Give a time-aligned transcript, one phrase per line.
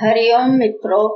[0.00, 1.06] हरिओम मित्रों,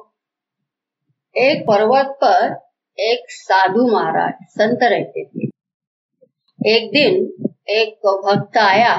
[1.37, 2.55] एक पर्वत पर
[2.99, 5.47] एक साधु महाराज संत रहते थे।
[6.61, 7.13] एक दिन
[7.69, 8.97] एक भक्त आया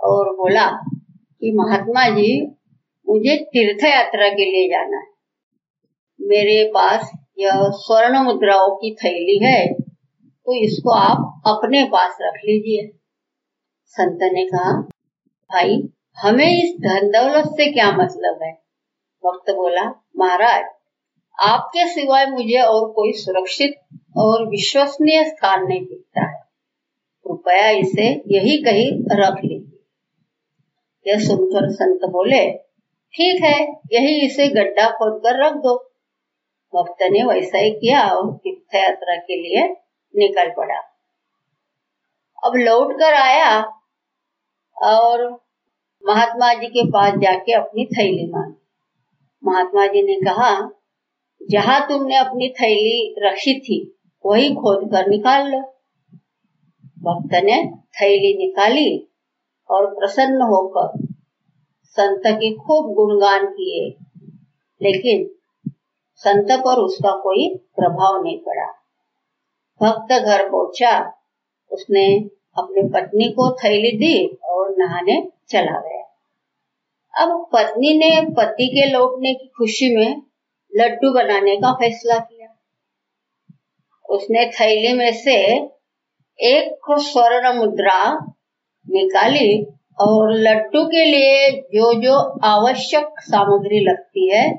[0.00, 0.66] और बोला
[1.40, 2.46] कि महात्मा जी,
[3.08, 5.10] मुझे तीर्थ यात्रा के लिए जाना है।
[6.20, 12.90] मेरे पास यह स्वर्ण मुद्राओं की थैली है तो इसको आप अपने पास रख लीजिए।
[13.86, 14.80] संत ने कहा,
[15.50, 15.82] भाई,
[16.18, 18.61] हमें इस धन दौलत से क्या मतलब है?
[19.26, 20.64] वक्त बोला, महाराज,
[21.40, 23.80] आपके सिवाय मुझे और कोई सुरक्षित
[24.16, 26.42] और विश्वसनीय स्थान नहीं दिखता है।
[27.26, 32.52] कृपया इसे यही कहीं रख लीजिए। यह सुनकर संत बोले,
[33.14, 35.76] ठीक है, यही इसे गड्ढा खोद कर रख दो।
[36.74, 39.68] भक्त ने वैसा ही किया और तीर्थ यात्रा के लिए
[40.16, 40.78] निकल पड़ा।
[42.44, 43.60] अब लौट कर आया
[44.82, 45.42] और
[46.04, 48.61] महात्मा जी के पास जाके अपनी थैली मांगी।
[49.44, 50.70] महात्मा जी ने कहा,
[51.50, 55.60] जहाँ तुमने अपनी थैली रखी थी, वही खोद कर निकाल लो।
[56.98, 59.08] भक्त ने थैली निकाली
[59.70, 61.06] और प्रसन्न होकर
[61.84, 63.88] संत के खूब गुणगान किए,
[64.82, 65.30] लेकिन
[66.16, 68.66] संत पर उसका कोई प्रभाव नहीं पड़ा।
[69.80, 71.12] भक्त घर पहुँचा,
[71.70, 72.18] उसने
[72.58, 76.01] अपनी पत्नी को थैली दी और नहाने चला गया।
[77.14, 80.22] अब पत्नी ने, पति के लौटने की खुशी में
[80.72, 82.48] लड्डू बनाने का फैसला किया।
[84.10, 85.36] उसने थैली में से
[86.38, 87.98] एक स्वर्ण मुद्रा
[88.86, 89.64] निकाली
[90.00, 94.50] और लड्डू के लिए जो जो आवश्यक सामग्री लगती है,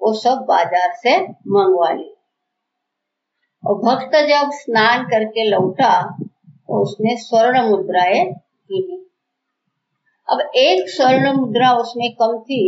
[0.00, 2.14] वो सब बाज़ार से मंगवा ली।
[3.64, 9.09] और भक्त जब स्नान करके लौटा तो उसने स्वर्ण मुद्राएँ गिनी।
[10.30, 12.62] अब एक स्वर्ण मुद्रा उसमें कम थी,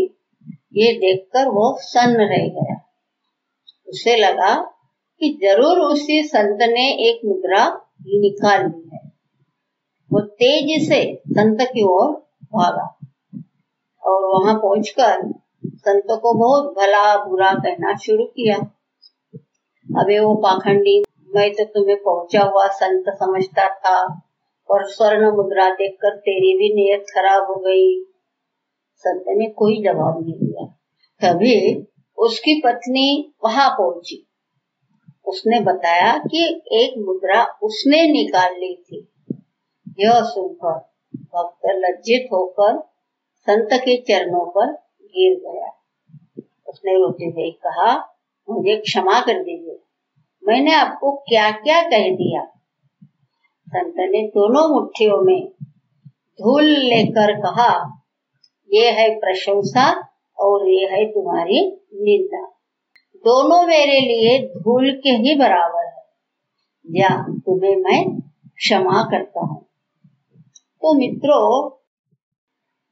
[0.75, 2.77] ये देखकर वो सन्न रह गया।
[3.89, 4.55] उसे लगा
[5.21, 7.65] कि ज़रूर उसी संत ने एक मुद्रा
[8.07, 9.01] निकाल ली है।
[10.11, 12.11] वो तेज से संत की ओर
[12.55, 12.87] भागा
[14.03, 15.31] और वहाँ पहुंचकर
[15.67, 18.57] संत को बहुत भला बुरा कहना शुरू किया।
[19.87, 21.03] अबे वो पाखंडी,
[21.35, 23.97] मैं तो तुम्हें पहुँचा हुआ संत समझता था।
[24.71, 28.05] और स्वर्ण मुद्रा देखकर तेरी भी नियत खराब हो गई।
[28.97, 30.67] संत ने कोई जवाब नहीं दिया।
[31.21, 31.87] तभी
[32.19, 34.27] उसकी पत्नी वहाँ पहुँची।
[35.27, 39.09] उसने बताया कि एक मुद्रा उसने निकाल ली थी।
[40.01, 42.81] यह सुनकर भक्त लज्जित होकर
[43.37, 45.67] संत के चरणों पर गिर गया।
[46.69, 48.17] उसने रोते हुए कहा,
[48.51, 49.79] मुझे क्षमा कर दीजिए।
[50.45, 52.62] मैंने आपको क्या क्या कह दिया?
[53.77, 55.49] संत ने दोनों मुट्ठियों में
[56.13, 58.03] धूल लेकर कहा,
[58.73, 62.47] ये है प्रशंसा और ये है तुम्हारी निंदा।
[63.17, 66.03] दोनों मेरे लिए धूल के ही बराबर है।
[66.91, 68.21] या तुम्हें मैं
[68.57, 69.63] क्षमा करता हूँ?
[70.55, 71.71] तो मित्रों,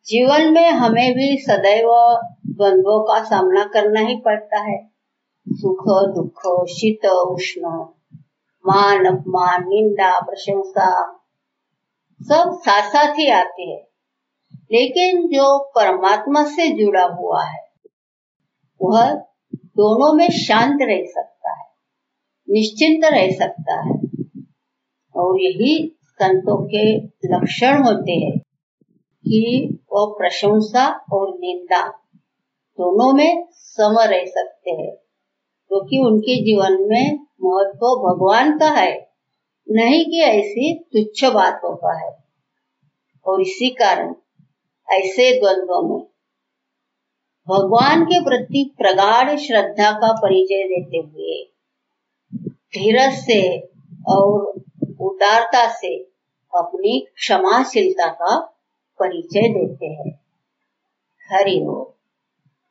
[0.07, 1.89] जीवन में हमें भी सदैव
[2.47, 4.91] द्वंद्वों का सामना करना ही पड़ता है।
[5.53, 7.87] सुख, दुख, शीत, उष्ण
[8.67, 11.17] मान, अपमान, निंदा, प्रशंसा,
[12.23, 13.87] सब साथ साथ ही आते हैं।
[14.55, 17.71] लेकिन जो परमात्मा से जुड़ा हुआ है,
[18.83, 19.15] वह
[19.57, 21.67] दोनों में शांत रह सकता है,
[22.51, 23.95] निश्चिंत रह सकता है,
[25.17, 28.39] और यही संतों के लक्षण होते हैं
[29.27, 31.89] कि वह प्रशंसा और निंदा
[32.71, 35.10] दोनों में सम रह सकते हैं।
[35.71, 39.11] क्योंकि तो उनके जीवन में महत्व भगवान का है।
[39.71, 42.25] नहीं कि ऐसी तुच्छ बातों का है।
[43.27, 44.15] और इसी कारण
[44.93, 46.07] ऐसे द्वंद्व में
[47.49, 51.53] भगवान के प्रति प्रगाढ़ श्रद्धा का परिचय देते हुए,
[52.45, 53.61] धीरज से
[54.09, 54.61] और
[55.01, 55.97] उदारता से
[56.57, 58.41] अपनी क्षमाशीलता का
[58.99, 60.21] परिचय देते हैं।
[61.33, 62.00] हरिओम